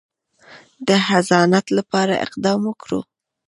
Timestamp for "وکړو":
2.67-2.99